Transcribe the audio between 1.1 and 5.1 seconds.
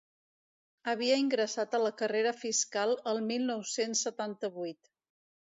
ingressat a la carrera fiscal el mil nou-cents setanta-vuit.